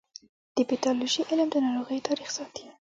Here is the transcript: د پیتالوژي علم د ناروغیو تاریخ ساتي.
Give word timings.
د 0.55 0.57
پیتالوژي 0.69 1.21
علم 1.29 1.47
د 1.51 1.55
ناروغیو 1.65 2.05
تاریخ 2.07 2.29
ساتي. 2.37 2.65